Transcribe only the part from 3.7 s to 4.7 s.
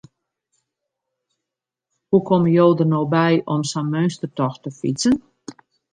sa'n meunstertocht